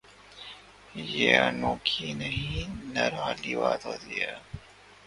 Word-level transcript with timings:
یہ 1.11 1.37
انوکھی 1.39 2.13
نہیں 2.13 2.65
نرالی 2.93 3.53
بات 3.55 3.85
ہوتی۔ 3.85 4.15